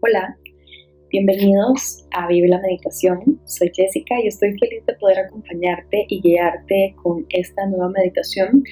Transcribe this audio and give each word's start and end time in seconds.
Hola, 0.00 0.38
bienvenidos 1.10 2.06
a 2.12 2.28
Vive 2.28 2.46
la 2.46 2.60
Meditación. 2.60 3.40
Soy 3.46 3.68
Jessica 3.74 4.14
y 4.22 4.28
estoy 4.28 4.56
feliz 4.56 4.86
de 4.86 4.94
poder 4.94 5.18
acompañarte 5.18 6.06
y 6.08 6.20
guiarte 6.20 6.94
con 7.02 7.26
esta 7.30 7.66
nueva 7.66 7.88
meditación. 7.88 8.62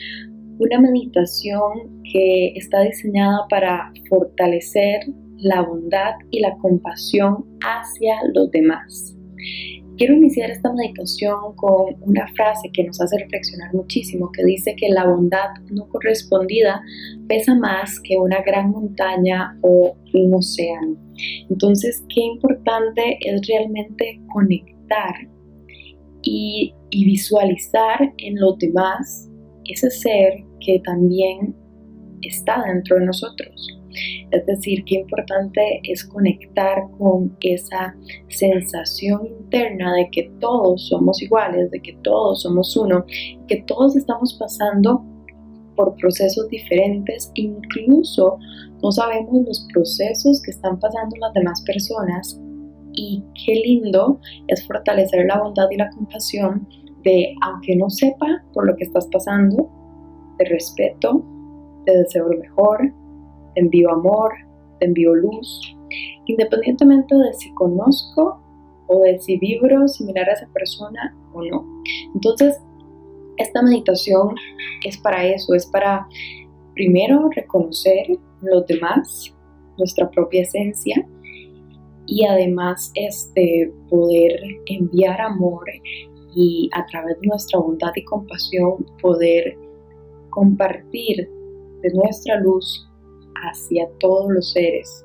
Una 0.61 0.81
meditación 0.81 2.01
que 2.13 2.53
está 2.55 2.83
diseñada 2.83 3.39
para 3.51 3.93
fortalecer 4.09 5.01
la 5.39 5.63
bondad 5.63 6.15
y 6.31 6.39
la 6.39 6.57
compasión 6.59 7.45
hacia 7.61 8.15
los 8.33 8.49
demás. 8.53 9.17
Quiero 9.97 10.15
iniciar 10.15 10.51
esta 10.51 10.73
meditación 10.73 11.57
con 11.57 11.97
una 12.03 12.27
frase 12.35 12.71
que 12.73 12.85
nos 12.85 13.01
hace 13.01 13.19
reflexionar 13.19 13.73
muchísimo, 13.73 14.31
que 14.31 14.45
dice 14.45 14.77
que 14.77 14.91
la 14.91 15.07
bondad 15.07 15.49
no 15.71 15.89
correspondida 15.89 16.83
pesa 17.29 17.55
más 17.55 17.99
que 18.01 18.19
una 18.19 18.43
gran 18.43 18.71
montaña 18.71 19.59
o 19.63 19.97
un 20.13 20.35
océano. 20.35 20.97
Entonces, 21.49 22.05
qué 22.15 22.21
importante 22.21 23.19
es 23.21 23.47
realmente 23.49 24.21
conectar 24.33 25.15
y, 26.23 26.75
visualizar 26.91 28.15
en 28.17 28.41
los 28.41 28.59
demás 28.59 29.31
ese 29.65 29.91
ser 29.91 30.45
que 30.61 30.81
también 30.85 31.55
está 32.23 32.63
dentro 32.67 32.99
de 32.99 33.05
nosotros. 33.05 33.79
Es 34.31 34.47
decir, 34.47 34.85
qué 34.85 34.97
importante 34.97 35.81
es 35.85 36.05
conectar 36.05 36.83
con 36.99 37.37
esa 37.41 37.95
sensación 38.29 39.27
interna 39.27 39.95
de 39.95 40.09
que 40.11 40.31
todos 40.41 40.89
somos 40.89 41.23
iguales, 41.23 41.71
de 41.71 41.81
que 41.81 41.97
todos 42.03 42.43
somos 42.43 42.77
uno, 42.77 43.05
que 43.49 43.63
todos 43.63 43.97
estamos 43.97 44.35
pasando 44.35 45.05
por 45.77 45.95
procesos 45.97 46.49
diferentes, 46.49 47.31
incluso 47.35 48.39
no 48.83 48.91
sabemos 48.91 49.47
los 49.47 49.67
procesos 49.73 50.43
que 50.43 50.51
están 50.51 50.79
pasando 50.81 51.17
las 51.21 51.33
demás 51.35 51.63
personas. 51.63 52.41
Y 52.95 53.23
qué 53.45 53.55
lindo 53.57 54.21
es 54.49 54.67
fortalecer 54.67 55.27
la 55.27 55.39
bondad 55.39 55.69
y 55.71 55.77
la 55.77 55.91
compasión 55.91 56.67
de, 57.03 57.35
aunque 57.43 57.77
no 57.77 57.91
sepa 57.91 58.43
por 58.55 58.67
lo 58.67 58.75
que 58.75 58.85
estás 58.85 59.07
pasando, 59.13 59.71
te 60.39 60.47
respeto, 60.47 61.23
te 61.85 61.97
deseo 61.99 62.29
lo 62.29 62.39
mejor, 62.39 62.93
te 63.57 63.63
envío 63.63 63.91
amor, 63.91 64.33
te 64.79 64.87
envío 64.87 65.15
luz, 65.15 65.75
independientemente 66.27 67.15
de 67.15 67.33
si 67.33 67.53
conozco 67.55 68.39
o 68.87 69.01
de 69.01 69.19
si 69.19 69.39
vibro 69.39 69.89
similar 69.89 70.29
a 70.29 70.35
esa 70.35 70.47
persona 70.53 71.17
o 71.33 71.43
no. 71.43 71.67
Entonces, 72.15 72.61
esta 73.39 73.63
meditación 73.63 74.35
es 74.85 74.99
para 74.99 75.27
eso, 75.27 75.55
es 75.55 75.67
para 75.67 76.07
primero 76.75 77.29
reconocer 77.35 78.07
los 78.43 78.67
demás, 78.67 79.35
nuestra 79.79 80.11
propia 80.11 80.43
esencia 80.43 81.07
y 82.07 82.25
además 82.27 82.93
este, 82.95 83.73
poder 83.89 84.39
enviar 84.67 85.21
amor 85.21 85.65
y 86.35 86.69
a 86.75 86.85
través 86.87 87.19
de 87.21 87.29
nuestra 87.29 87.59
bondad 87.59 87.93
y 87.97 88.05
compasión 88.05 88.87
poder 89.01 89.57
compartir 90.31 91.29
de 91.83 91.91
nuestra 91.95 92.39
luz 92.41 92.86
hacia 93.45 93.89
todos 94.01 94.33
los 94.33 94.53
seres. 94.53 95.05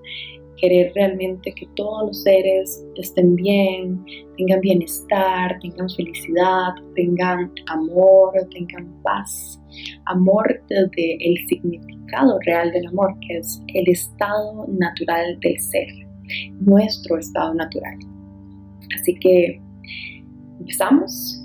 Querer 0.57 0.91
realmente 0.93 1.53
que 1.53 1.67
todos 1.75 2.07
los 2.07 2.23
seres 2.23 2.85
estén 2.95 3.35
bien, 3.35 4.05
tengan 4.37 4.59
bienestar, 4.59 5.57
tengan 5.59 5.89
felicidad, 5.89 6.73
tengan 6.95 7.51
amor, 7.67 8.33
tengan 8.51 9.01
paz. 9.01 9.59
Amor 10.05 10.45
desde 10.69 11.17
el 11.19 11.47
significado 11.47 12.37
real 12.45 12.71
del 12.71 12.87
amor, 12.87 13.15
que 13.27 13.37
es 13.37 13.61
el 13.73 13.89
estado 13.89 14.67
natural 14.67 15.39
del 15.39 15.59
ser, 15.59 15.87
nuestro 16.59 17.17
estado 17.17 17.55
natural. 17.55 17.97
Así 18.99 19.15
que 19.15 19.59
empezamos 20.59 21.41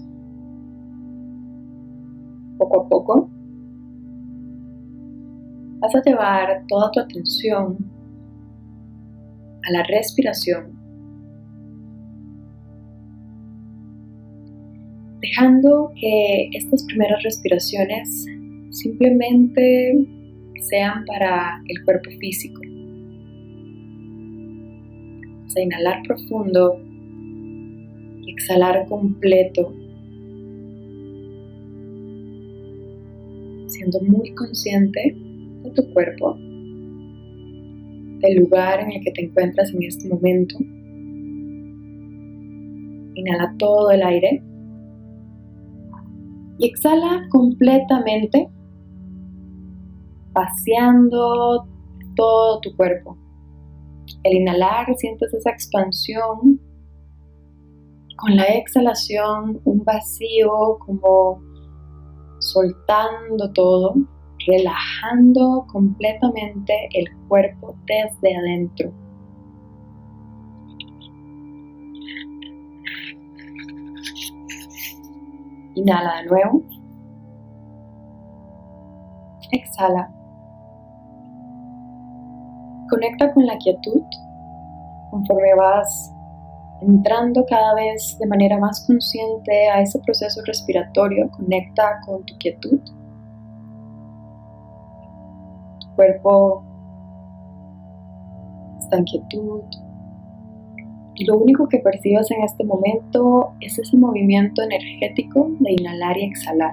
poco 2.58 2.82
a 2.82 2.88
poco 2.88 3.30
vas 5.80 5.94
a 5.94 6.02
llevar 6.02 6.64
toda 6.68 6.90
tu 6.90 7.00
atención 7.00 7.76
a 9.68 9.72
la 9.72 9.82
respiración, 9.84 10.72
dejando 15.20 15.92
que 16.00 16.48
estas 16.52 16.84
primeras 16.84 17.22
respiraciones 17.22 18.26
simplemente 18.70 20.06
sean 20.68 21.04
para 21.06 21.60
el 21.68 21.84
cuerpo 21.84 22.10
físico. 22.20 22.60
Vas 25.42 25.56
a 25.56 25.60
inhalar 25.60 26.02
profundo 26.06 26.80
y 28.22 28.30
exhalar 28.32 28.86
completo, 28.88 29.74
siendo 33.66 34.00
muy 34.02 34.32
consciente 34.34 35.25
tu 35.74 35.92
cuerpo, 35.92 36.34
del 38.20 38.36
lugar 38.38 38.80
en 38.80 38.92
el 38.92 39.00
que 39.02 39.12
te 39.12 39.24
encuentras 39.24 39.72
en 39.72 39.82
este 39.82 40.08
momento. 40.08 40.56
Inhala 43.14 43.54
todo 43.58 43.90
el 43.90 44.02
aire 44.02 44.42
y 46.58 46.66
exhala 46.66 47.26
completamente, 47.30 48.48
paseando 50.32 51.66
todo 52.14 52.60
tu 52.60 52.74
cuerpo. 52.76 53.16
El 54.22 54.38
inhalar 54.38 54.86
sientes 54.96 55.32
esa 55.34 55.50
expansión, 55.50 56.60
con 58.16 58.36
la 58.36 58.44
exhalación 58.44 59.60
un 59.64 59.84
vacío 59.84 60.78
como 60.78 61.42
soltando 62.38 63.52
todo 63.52 63.94
relajando 64.46 65.66
completamente 65.68 66.72
el 66.94 67.06
cuerpo 67.28 67.74
desde 67.86 68.36
adentro. 68.36 68.92
Inhala 75.74 76.22
de 76.22 76.26
nuevo. 76.26 76.62
Exhala. 79.50 80.10
Conecta 82.88 83.32
con 83.34 83.46
la 83.46 83.58
quietud 83.58 84.02
conforme 85.10 85.54
vas 85.56 86.12
entrando 86.80 87.44
cada 87.46 87.74
vez 87.74 88.16
de 88.18 88.26
manera 88.26 88.58
más 88.58 88.86
consciente 88.86 89.68
a 89.68 89.80
ese 89.80 89.98
proceso 90.00 90.40
respiratorio. 90.46 91.30
Conecta 91.30 92.00
con 92.06 92.24
tu 92.24 92.36
quietud 92.38 92.80
cuerpo 95.96 96.62
está 98.78 98.98
en 98.98 99.04
quietud. 99.04 99.62
Y 101.16 101.24
lo 101.24 101.38
único 101.38 101.66
que 101.68 101.78
percibes 101.78 102.30
en 102.30 102.42
este 102.42 102.62
momento 102.62 103.52
es 103.60 103.78
ese 103.78 103.96
movimiento 103.96 104.62
energético 104.62 105.48
de 105.60 105.72
inhalar 105.72 106.18
y 106.18 106.24
exhalar. 106.24 106.72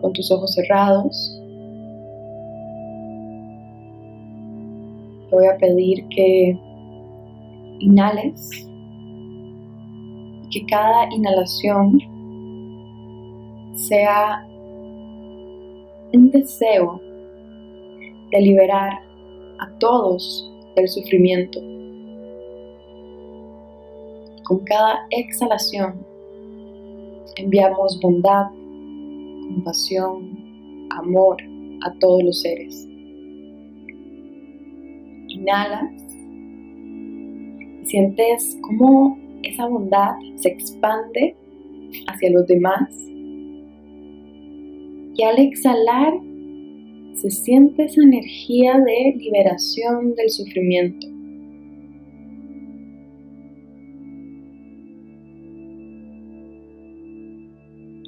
Con 0.00 0.12
tus 0.14 0.32
ojos 0.32 0.54
cerrados, 0.54 1.38
te 5.28 5.36
voy 5.36 5.46
a 5.46 5.56
pedir 5.58 6.08
que 6.08 6.58
inhales 7.80 8.71
que 10.52 10.64
cada 10.66 11.12
inhalación 11.12 11.98
sea 13.74 14.46
un 16.12 16.30
deseo 16.30 17.00
de 18.30 18.40
liberar 18.40 18.92
a 19.58 19.78
todos 19.78 20.50
del 20.76 20.88
sufrimiento. 20.88 21.58
Con 24.44 24.58
cada 24.64 25.06
exhalación 25.10 26.04
enviamos 27.36 27.98
bondad, 28.02 28.46
compasión, 29.48 30.86
amor 30.90 31.36
a 31.84 31.92
todos 31.98 32.22
los 32.24 32.40
seres. 32.42 32.86
Inhalas 35.28 35.92
y 37.80 37.86
sientes 37.86 38.58
cómo 38.60 39.16
esa 39.42 39.66
bondad 39.66 40.14
se 40.36 40.48
expande 40.50 41.36
hacia 42.08 42.30
los 42.30 42.46
demás. 42.46 42.88
Y 45.14 45.22
al 45.22 45.38
exhalar 45.38 46.14
se 47.14 47.30
siente 47.30 47.84
esa 47.84 48.02
energía 48.02 48.78
de 48.78 49.14
liberación 49.16 50.14
del 50.14 50.30
sufrimiento. 50.30 51.06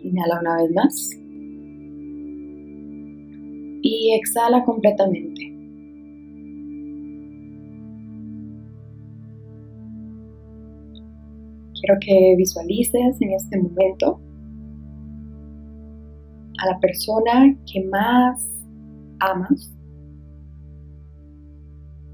Inhala 0.03 0.41
una 0.41 0.63
vez 0.63 0.73
más. 0.73 1.11
Y 3.83 4.15
exhala 4.15 4.65
completamente. 4.65 5.54
Quiero 11.85 12.01
que 12.01 12.35
visualices 12.39 13.21
en 13.21 13.33
este 13.33 13.61
momento 13.61 14.19
a 16.63 16.67
la 16.67 16.81
persona 16.81 17.55
que 17.71 17.85
más 17.85 18.49
amas, 19.21 19.71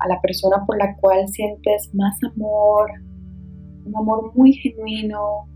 a 0.01 0.09
la 0.09 0.21
persona 0.23 0.67
por 0.67 0.77
la 0.77 0.97
cual 0.97 1.29
sientes 1.29 1.89
más 1.95 2.19
amor, 2.35 2.91
un 3.85 3.97
amor 3.97 4.33
muy 4.35 4.55
genuino, 4.55 5.47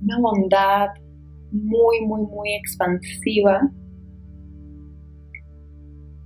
una 0.00 0.20
bondad 0.20 0.90
muy, 1.50 2.06
muy, 2.06 2.20
muy 2.22 2.54
expansiva. 2.54 3.60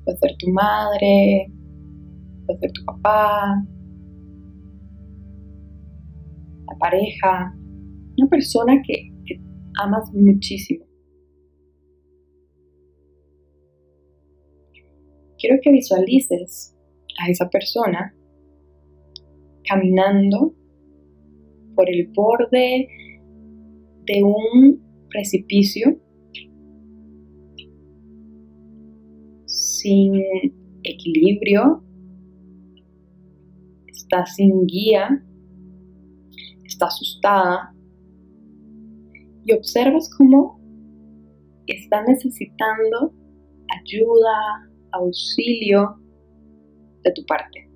Puede 0.05 0.19
ser 0.19 0.37
tu 0.39 0.51
madre, 0.51 1.51
puede 2.45 2.59
ser 2.59 2.73
tu 2.73 2.85
papá, 2.85 3.65
pareja, 6.79 7.55
una 8.19 8.29
persona 8.29 8.83
que, 8.87 9.13
que 9.25 9.41
amas 9.83 10.13
muchísimo. 10.13 10.85
Quiero 15.39 15.59
que 15.63 15.73
visualices 15.73 16.75
a 17.23 17.31
esa 17.31 17.49
persona 17.49 18.15
caminando 19.65 20.55
por 21.75 21.91
el 21.91 22.09
borde 22.15 22.89
de 24.07 24.23
un 24.23 24.81
precipicio 25.11 26.01
sin 29.47 30.23
equilibrio, 30.83 31.83
está 33.87 34.25
sin 34.27 34.67
guía, 34.67 35.25
está 36.77 36.87
asustada 36.87 37.73
y 39.45 39.53
observas 39.55 40.11
cómo 40.19 40.61
está 41.67 42.03
necesitando 42.03 43.15
ayuda, 43.81 44.69
auxilio 44.93 45.97
de 47.03 47.13
tu 47.13 47.25
parte. 47.25 47.71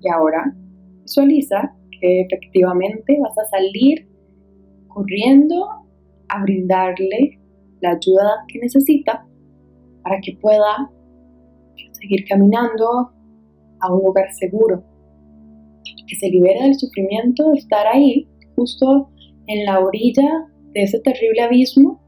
Y 0.00 0.08
ahora 0.10 0.56
visualiza 1.02 1.74
que 2.00 2.22
efectivamente 2.22 3.18
vas 3.20 3.36
a 3.38 3.48
salir 3.50 4.08
corriendo 4.88 5.68
a 6.28 6.42
brindarle 6.42 7.40
la 7.82 7.90
ayuda 7.90 8.44
que 8.48 8.58
necesita 8.60 9.26
para 10.02 10.20
que 10.20 10.38
pueda 10.40 10.90
seguir 12.06 12.24
caminando 12.28 13.10
a 13.80 13.92
un 13.92 14.04
lugar 14.04 14.32
seguro, 14.32 14.82
que 16.08 16.16
se 16.16 16.28
libere 16.28 16.62
del 16.62 16.74
sufrimiento 16.74 17.50
de 17.50 17.58
estar 17.58 17.86
ahí, 17.86 18.28
justo 18.54 19.10
en 19.46 19.64
la 19.64 19.80
orilla 19.80 20.46
de 20.72 20.82
ese 20.82 21.00
terrible 21.00 21.42
abismo. 21.42 22.00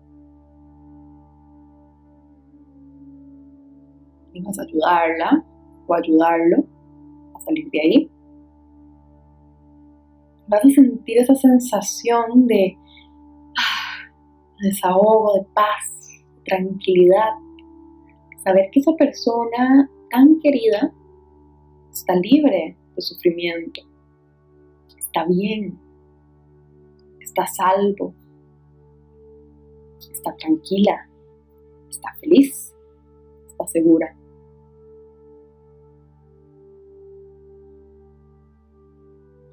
Y 4.32 4.40
vas 4.42 4.58
a 4.58 4.62
ayudarla 4.62 5.44
o 5.86 5.94
ayudarlo 5.94 6.64
salir 7.48 7.70
de 7.70 7.80
ahí. 7.80 8.10
Vas 10.48 10.64
a 10.64 10.70
sentir 10.70 11.18
esa 11.18 11.34
sensación 11.34 12.46
de 12.46 12.76
ah, 13.56 14.10
desahogo, 14.60 15.34
de 15.34 15.46
paz, 15.54 16.24
tranquilidad. 16.44 17.32
Saber 18.48 18.70
que 18.72 18.80
esa 18.80 18.96
persona 18.96 19.90
tan 20.08 20.38
querida 20.40 20.90
está 21.92 22.14
libre 22.14 22.78
de 22.96 23.02
sufrimiento, 23.02 23.82
está 24.96 25.26
bien, 25.26 25.78
está 27.20 27.46
salvo, 27.46 28.14
está 30.00 30.34
tranquila, 30.36 31.10
está 31.90 32.14
feliz, 32.20 32.74
está 33.48 33.66
segura. 33.66 34.16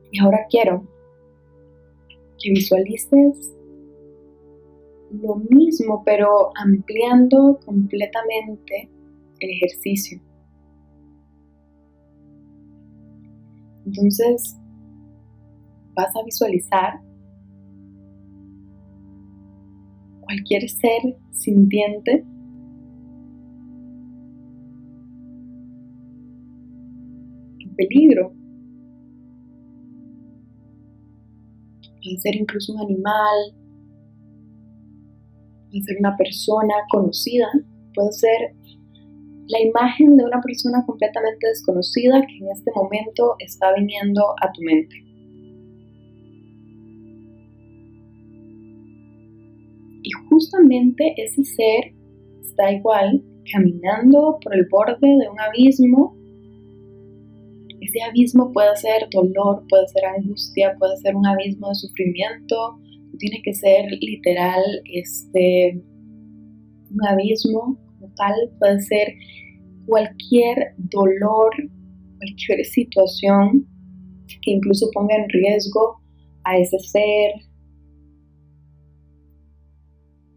Y 0.09 0.19
ahora 0.21 0.47
quiero 0.49 0.87
que 2.39 2.49
visualices 2.51 3.53
lo 5.11 5.35
mismo, 5.35 6.03
pero 6.05 6.51
ampliando 6.55 7.59
completamente 7.65 8.89
el 9.39 9.49
ejercicio. 9.49 10.19
Entonces, 13.85 14.57
vas 15.95 16.15
a 16.15 16.23
visualizar 16.23 17.01
cualquier 20.21 20.67
ser 20.69 21.17
sintiente 21.31 22.25
en 27.59 27.75
peligro 27.75 28.33
puede 32.05 32.17
ser 32.19 32.35
incluso 32.35 32.73
un 32.73 32.79
animal, 32.79 33.55
puede 35.75 35.85
ser 35.85 35.97
una 35.99 36.15
persona 36.17 36.73
conocida, 36.89 37.47
puede 37.93 38.11
ser 38.13 38.55
la 39.47 39.59
imagen 39.61 40.17
de 40.17 40.23
una 40.23 40.41
persona 40.41 40.83
completamente 40.85 41.47
desconocida 41.47 42.21
que 42.21 42.37
en 42.37 42.51
este 42.51 42.71
momento 42.75 43.35
está 43.39 43.73
viniendo 43.73 44.21
a 44.41 44.51
tu 44.51 44.61
mente. 44.61 44.95
Y 50.03 50.11
justamente 50.29 51.13
ese 51.17 51.43
ser 51.43 51.93
está 52.41 52.71
igual 52.71 53.23
caminando 53.51 54.39
por 54.41 54.55
el 54.55 54.67
borde 54.69 55.07
de 55.07 55.29
un 55.29 55.39
abismo 55.39 56.15
ese 57.81 58.01
abismo 58.01 58.51
puede 58.51 58.75
ser 58.77 59.07
dolor, 59.11 59.63
puede 59.69 59.87
ser 59.89 60.05
angustia, 60.05 60.75
puede 60.79 60.97
ser 60.97 61.15
un 61.15 61.25
abismo 61.27 61.69
de 61.69 61.75
sufrimiento, 61.75 62.79
tiene 63.17 63.41
que 63.43 63.53
ser 63.53 63.85
literal 64.01 64.61
este, 64.85 65.81
un 66.91 67.07
abismo 67.07 67.77
como 67.99 68.13
tal, 68.15 68.33
puede 68.59 68.81
ser 68.81 69.13
cualquier 69.85 70.73
dolor, 70.77 71.51
cualquier 72.17 72.65
situación 72.65 73.67
que 74.41 74.51
incluso 74.51 74.89
ponga 74.93 75.15
en 75.15 75.29
riesgo 75.29 75.99
a 76.43 76.57
ese 76.57 76.79
ser, 76.79 77.33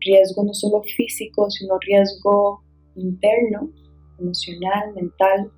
riesgo 0.01 0.45
no 0.45 0.55
solo 0.55 0.83
físico, 0.97 1.51
sino 1.51 1.79
riesgo 1.81 2.63
interno, 2.95 3.71
emocional, 4.19 4.95
mental. 4.95 5.53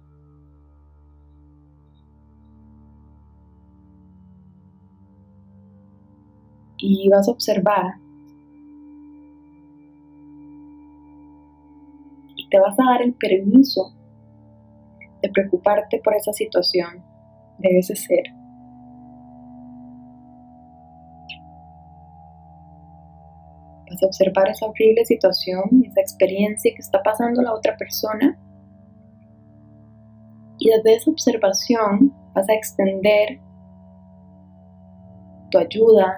Y 6.81 7.09
vas 7.09 7.29
a 7.29 7.33
observar 7.33 7.95
y 12.37 12.49
te 12.49 12.59
vas 12.59 12.79
a 12.79 12.85
dar 12.93 13.03
el 13.03 13.15
permiso 13.15 13.93
de 15.23 15.29
preocuparte 15.29 16.01
por 16.03 16.15
esa 16.15 16.33
situación, 16.33 17.05
de 17.59 17.79
ese 17.79 17.95
ser. 17.95 18.25
Vas 23.91 24.03
a 24.03 24.07
observar 24.07 24.49
esa 24.49 24.67
horrible 24.67 25.05
situación, 25.05 25.85
esa 25.87 26.01
experiencia 26.01 26.73
que 26.75 26.81
está 26.81 27.03
pasando 27.03 27.43
la 27.43 27.53
otra 27.53 27.77
persona. 27.77 28.39
Y 30.59 30.71
desde 30.71 30.95
esa 30.95 31.11
observación 31.11 32.15
vas 32.33 32.49
a 32.49 32.55
extender 32.55 33.41
tu 35.51 35.59
ayuda, 35.59 36.17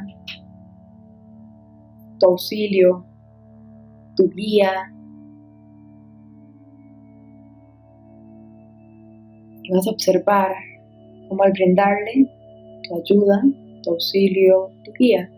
tu 2.23 2.29
auxilio, 2.29 3.05
tu 4.17 4.29
guía. 4.31 4.73
Y 9.65 9.73
vas 9.73 9.87
a 9.87 9.91
observar 9.91 10.53
cómo 11.29 11.43
al 11.43 11.53
brindarle 11.53 12.27
tu 12.85 12.95
ayuda, 12.95 13.43
tu 13.83 13.91
auxilio, 13.91 14.71
tu 14.85 14.93
guía, 14.99 15.29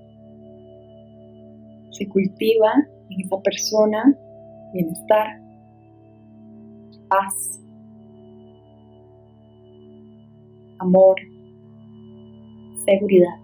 se 1.91 2.09
cultiva 2.09 2.73
en 3.11 3.21
esa 3.21 3.41
persona 3.41 4.19
bienestar, 4.75 5.41
paz, 7.09 7.61
amor, 10.81 11.17
seguridad. 12.85 13.44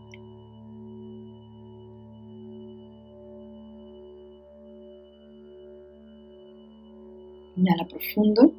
Inhala 7.60 7.86
profundo 7.86 8.54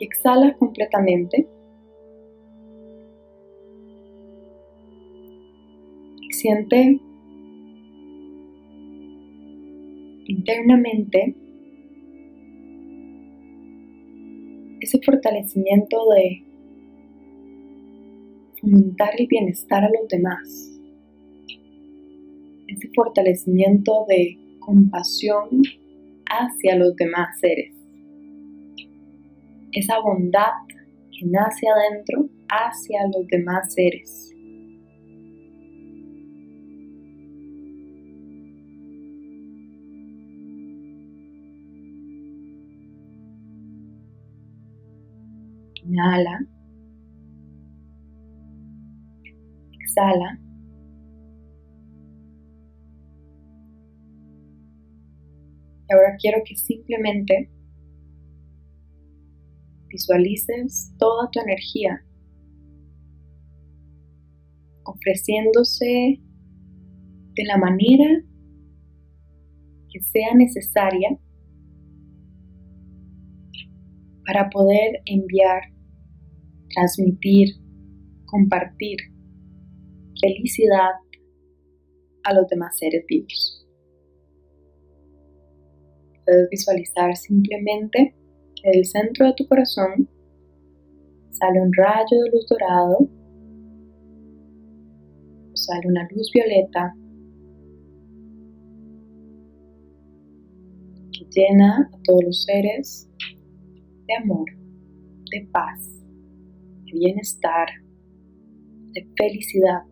y 0.00 0.04
exhala 0.04 0.52
completamente. 0.54 1.46
Y 6.20 6.32
siente 6.32 6.98
internamente 10.26 11.36
ese 14.80 15.00
fortalecimiento 15.04 15.96
de 16.14 16.42
fomentar 18.60 19.10
el 19.18 19.28
bienestar 19.28 19.84
a 19.84 19.88
los 19.88 20.08
demás, 20.08 20.80
ese 22.66 22.90
fortalecimiento 22.92 24.04
de 24.08 24.36
compasión 24.58 25.62
hacia 26.38 26.76
los 26.76 26.94
demás 26.96 27.38
seres, 27.40 27.72
esa 29.72 29.98
bondad 30.00 30.52
que 31.10 31.26
nace 31.26 31.66
adentro 31.68 32.28
hacia 32.48 33.06
los 33.12 33.26
demás 33.28 33.72
seres. 33.72 34.30
Inhala. 45.84 46.38
Exhala. 49.72 50.43
Y 55.88 55.94
ahora 55.94 56.16
quiero 56.18 56.42
que 56.46 56.56
simplemente 56.56 57.50
visualices 59.88 60.92
toda 60.98 61.30
tu 61.30 61.40
energía 61.40 62.04
ofreciéndose 64.84 66.20
de 67.34 67.44
la 67.44 67.56
manera 67.58 68.22
que 69.90 70.00
sea 70.02 70.34
necesaria 70.34 71.18
para 74.26 74.48
poder 74.50 75.02
enviar, 75.06 75.62
transmitir, 76.74 77.54
compartir 78.26 78.96
felicidad 80.20 80.92
a 82.24 82.34
los 82.34 82.48
demás 82.48 82.76
seres 82.78 83.04
vivos. 83.06 83.53
Puedes 86.24 86.48
visualizar 86.50 87.16
simplemente 87.16 88.14
que 88.54 88.70
del 88.70 88.84
centro 88.86 89.26
de 89.26 89.34
tu 89.34 89.46
corazón 89.46 90.08
sale 91.30 91.60
un 91.60 91.72
rayo 91.72 92.22
de 92.22 92.30
luz 92.30 92.46
dorado, 92.48 93.08
sale 95.54 95.88
una 95.88 96.08
luz 96.14 96.30
violeta 96.32 96.94
que 101.12 101.26
llena 101.30 101.90
a 101.92 102.02
todos 102.02 102.24
los 102.24 102.42
seres 102.44 103.10
de 104.06 104.14
amor, 104.14 104.46
de 105.30 105.48
paz, 105.52 106.02
de 106.84 106.92
bienestar, 106.92 107.68
de 108.92 109.08
felicidad. 109.16 109.82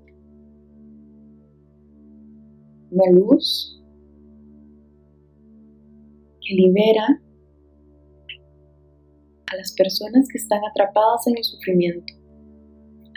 Una 2.91 3.11
luz 3.13 3.82
que 6.47 6.55
libera 6.55 7.21
a 9.47 9.57
las 9.57 9.73
personas 9.73 10.29
que 10.29 10.39
están 10.39 10.61
atrapadas 10.65 11.27
en 11.27 11.37
el 11.37 11.45
sufrimiento, 11.45 12.13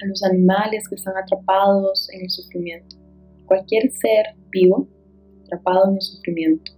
a 0.04 0.08
los 0.08 0.24
animales 0.24 0.88
que 0.88 0.96
están 0.96 1.16
atrapados 1.18 2.10
en 2.12 2.22
el 2.22 2.30
sufrimiento, 2.30 2.96
cualquier 3.46 3.92
ser 3.92 4.36
vivo 4.50 4.88
atrapado 5.44 5.90
en 5.90 5.96
el 5.96 6.02
sufrimiento. 6.02 6.72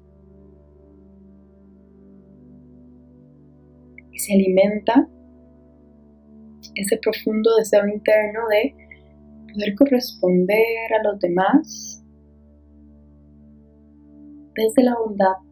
Y 4.12 4.20
se 4.20 4.34
alimenta 4.34 5.08
ese 6.76 6.98
profundo 6.98 7.56
deseo 7.58 7.88
interno 7.88 8.42
de 8.50 8.76
poder 9.54 9.76
corresponder 9.76 10.94
a 11.00 11.04
los 11.04 11.20
demás 11.20 12.04
desde 14.56 14.84
la 14.84 14.96
bondad 14.98 15.47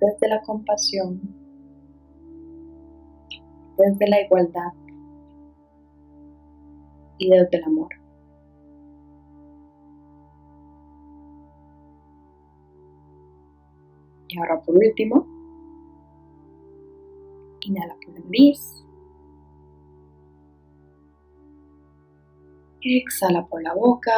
desde 0.00 0.28
la 0.28 0.40
compasión, 0.42 1.20
desde 3.76 4.08
la 4.08 4.20
igualdad 4.22 4.72
y 7.18 7.30
desde 7.30 7.58
el 7.58 7.64
amor. 7.64 7.88
Y 14.28 14.38
ahora 14.38 14.60
por 14.60 14.76
último, 14.76 15.26
inhala 17.62 17.96
por 18.04 18.14
la 18.14 18.20
nariz. 18.20 18.84
Exhala 22.80 23.46
por 23.46 23.62
la 23.62 23.74
boca. 23.74 24.12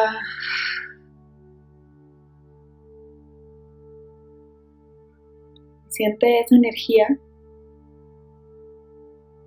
Siente 6.01 6.41
esa 6.41 6.57
energía 6.57 7.19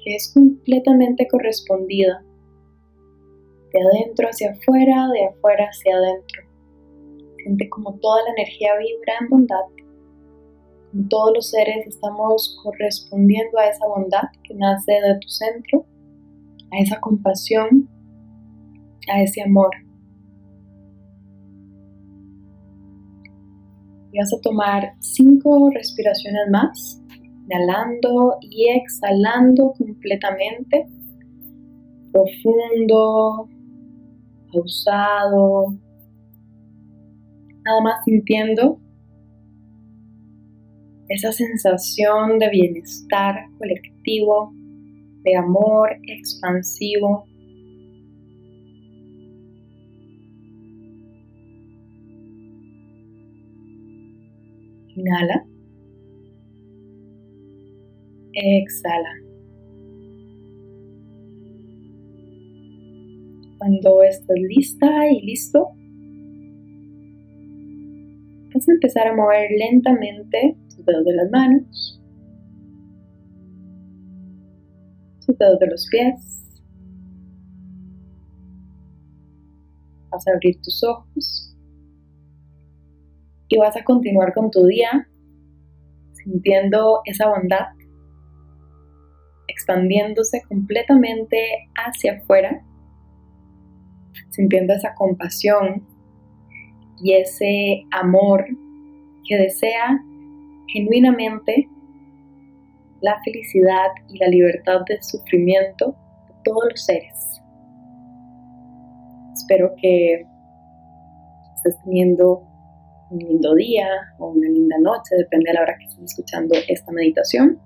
que 0.03 0.15
es 0.15 0.31
completamente 0.35 1.27
correspondida 1.27 2.23
de 3.71 3.79
adentro 3.81 4.27
hacia 4.27 4.51
afuera, 4.51 5.07
de 5.13 5.25
afuera 5.25 5.65
hacia 5.65 5.97
adentro. 5.97 6.43
Siente 7.37 7.67
como 7.69 7.95
toda 7.95 8.21
la 8.21 8.33
energía 8.37 8.69
vibra 8.77 9.13
en 9.19 9.29
bondad. 9.29 9.65
Como 10.91 11.07
todos 11.09 11.33
los 11.33 11.49
seres 11.49 11.87
estamos 11.87 12.59
correspondiendo 12.61 13.57
a 13.57 13.69
esa 13.69 13.87
bondad 13.87 14.29
que 14.43 14.53
nace 14.53 14.91
de 14.91 15.17
tu 15.21 15.29
centro, 15.29 15.87
a 16.71 16.77
esa 16.83 16.99
compasión, 16.99 17.89
a 19.11 19.23
ese 19.23 19.41
amor. 19.41 19.71
Y 24.13 24.19
vas 24.19 24.31
a 24.31 24.41
tomar 24.41 24.93
cinco 24.99 25.71
respiraciones 25.71 26.49
más, 26.51 27.01
inhalando 27.45 28.37
y 28.41 28.69
exhalando 28.69 29.73
completamente, 29.77 30.85
profundo, 32.11 33.49
pausado, 34.51 35.75
nada 37.65 37.81
más 37.81 38.03
sintiendo 38.05 38.79
esa 41.09 41.31
sensación 41.31 42.39
de 42.39 42.49
bienestar 42.49 43.35
colectivo, 43.57 44.51
de 45.23 45.35
amor 45.35 45.89
expansivo 46.07 47.25
Inhala. 54.95 55.45
Exhala. 58.33 59.13
Cuando 63.57 64.03
estés 64.03 64.41
lista 64.49 65.09
y 65.09 65.21
listo, 65.25 65.69
vas 68.53 68.67
a 68.67 68.71
empezar 68.71 69.07
a 69.07 69.15
mover 69.15 69.49
lentamente 69.57 70.57
tus 70.75 70.85
dedos 70.85 71.05
de 71.05 71.13
las 71.13 71.31
manos, 71.31 72.01
tus 75.25 75.37
dedos 75.37 75.59
de 75.59 75.67
los 75.67 75.87
pies. 75.89 76.61
Vas 80.11 80.27
a 80.27 80.31
abrir 80.33 80.61
tus 80.61 80.83
ojos 80.83 81.52
y 83.47 83.57
vas 83.57 83.75
a 83.75 83.83
continuar 83.83 84.33
con 84.33 84.51
tu 84.51 84.65
día 84.65 85.07
sintiendo 86.23 87.01
esa 87.05 87.29
bondad, 87.29 87.67
expandiéndose 89.47 90.41
completamente 90.47 91.37
hacia 91.75 92.13
afuera, 92.13 92.63
sintiendo 94.29 94.73
esa 94.73 94.93
compasión 94.95 95.85
y 97.01 97.13
ese 97.13 97.83
amor 97.91 98.45
que 99.27 99.37
desea 99.37 100.01
genuinamente 100.67 101.67
la 103.01 103.19
felicidad 103.23 103.89
y 104.07 104.17
la 104.17 104.27
libertad 104.27 104.81
del 104.87 105.03
sufrimiento 105.03 105.95
de 106.27 106.33
todos 106.45 106.63
los 106.71 106.85
seres. 106.85 107.41
Espero 109.33 109.73
que 109.81 110.25
estés 111.55 111.77
teniendo 111.83 112.52
un 113.13 113.19
lindo 113.19 113.53
día 113.55 113.87
o 114.17 114.29
una 114.31 114.49
linda 114.49 114.77
noche, 114.79 115.15
depende 115.17 115.49
de 115.49 115.53
la 115.53 115.61
hora 115.61 115.75
que 115.77 115.85
estés 115.85 116.03
escuchando 116.03 116.55
esta 116.67 116.91
meditación. 116.91 117.59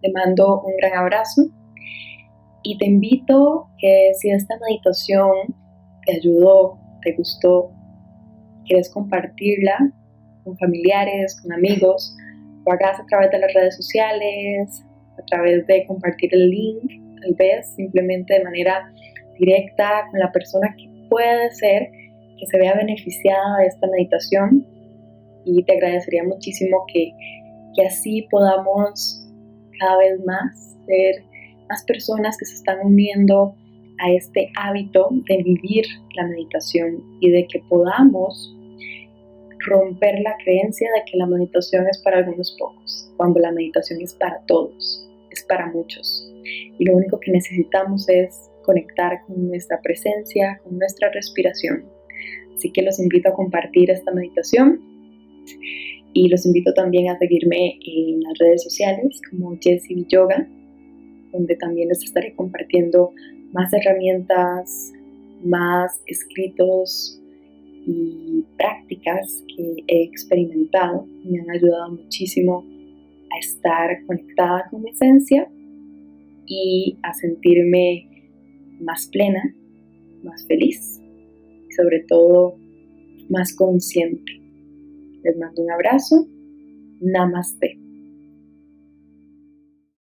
Te 0.00 0.12
mando 0.12 0.62
un 0.62 0.76
gran 0.76 0.98
abrazo 0.98 1.42
y 2.62 2.78
te 2.78 2.86
invito 2.86 3.68
que 3.78 4.12
si 4.14 4.30
esta 4.30 4.54
meditación 4.58 5.30
te 6.06 6.16
ayudó, 6.16 6.78
te 7.02 7.14
gustó, 7.14 7.72
quieres 8.66 8.90
compartirla 8.92 9.92
con 10.44 10.56
familiares, 10.58 11.40
con 11.40 11.52
amigos, 11.52 12.16
lo 12.64 12.72
hagas 12.72 13.00
a 13.00 13.06
través 13.06 13.30
de 13.30 13.38
las 13.38 13.54
redes 13.54 13.76
sociales, 13.76 14.84
a 15.18 15.24
través 15.26 15.66
de 15.66 15.86
compartir 15.86 16.30
el 16.32 16.50
link, 16.50 16.82
tal 17.20 17.34
vez 17.34 17.74
simplemente 17.74 18.34
de 18.34 18.44
manera 18.44 18.92
directa 19.38 20.06
con 20.10 20.20
la 20.20 20.30
persona 20.30 20.74
que 20.76 20.88
puede 21.08 21.50
ser 21.52 21.90
que 22.42 22.48
se 22.48 22.58
vea 22.58 22.74
beneficiada 22.74 23.58
de 23.58 23.66
esta 23.68 23.86
meditación 23.86 24.66
y 25.44 25.62
te 25.62 25.74
agradecería 25.74 26.24
muchísimo 26.24 26.84
que, 26.92 27.12
que 27.76 27.86
así 27.86 28.26
podamos 28.32 29.24
cada 29.78 29.98
vez 29.98 30.24
más 30.24 30.76
ser 30.86 31.24
más 31.68 31.84
personas 31.84 32.36
que 32.36 32.44
se 32.44 32.54
están 32.54 32.84
uniendo 32.84 33.54
a 34.00 34.10
este 34.10 34.50
hábito 34.56 35.10
de 35.28 35.36
vivir 35.44 35.84
la 36.16 36.26
meditación 36.26 37.00
y 37.20 37.30
de 37.30 37.46
que 37.46 37.60
podamos 37.68 38.52
romper 39.64 40.18
la 40.22 40.34
creencia 40.42 40.90
de 40.96 41.02
que 41.08 41.18
la 41.18 41.26
meditación 41.26 41.86
es 41.88 42.02
para 42.02 42.18
algunos 42.18 42.56
pocos, 42.58 43.08
cuando 43.18 43.38
la 43.38 43.52
meditación 43.52 44.00
es 44.00 44.14
para 44.14 44.40
todos, 44.46 45.08
es 45.30 45.44
para 45.44 45.70
muchos. 45.70 46.28
Y 46.76 46.84
lo 46.86 46.96
único 46.96 47.20
que 47.20 47.30
necesitamos 47.30 48.08
es 48.08 48.50
conectar 48.64 49.22
con 49.28 49.46
nuestra 49.46 49.80
presencia, 49.80 50.60
con 50.64 50.76
nuestra 50.76 51.08
respiración. 51.10 51.91
Así 52.62 52.70
que 52.70 52.82
los 52.82 53.00
invito 53.00 53.28
a 53.28 53.32
compartir 53.34 53.90
esta 53.90 54.12
meditación 54.12 54.80
y 56.12 56.28
los 56.28 56.46
invito 56.46 56.72
también 56.74 57.08
a 57.08 57.18
seguirme 57.18 57.76
en 57.84 58.20
las 58.20 58.38
redes 58.38 58.62
sociales 58.62 59.20
como 59.28 59.58
Jessie 59.60 60.06
Yoga, 60.08 60.48
donde 61.32 61.56
también 61.56 61.88
les 61.88 62.04
estaré 62.04 62.36
compartiendo 62.36 63.10
más 63.52 63.72
herramientas, 63.72 64.92
más 65.42 66.04
escritos 66.06 67.20
y 67.84 68.44
prácticas 68.56 69.42
que 69.48 69.82
he 69.88 70.04
experimentado. 70.04 71.04
Me 71.24 71.40
han 71.40 71.50
ayudado 71.50 71.96
muchísimo 71.96 72.64
a 73.34 73.38
estar 73.40 74.06
conectada 74.06 74.68
con 74.70 74.82
mi 74.82 74.90
esencia 74.90 75.50
y 76.46 76.96
a 77.02 77.12
sentirme 77.12 78.06
más 78.78 79.08
plena, 79.08 79.52
más 80.22 80.46
feliz 80.46 81.01
sobre 81.76 82.04
todo 82.08 82.56
más 83.28 83.54
consciente. 83.54 84.40
Les 85.22 85.36
mando 85.38 85.62
un 85.62 85.70
abrazo. 85.70 86.26
Namaste. 87.00 87.81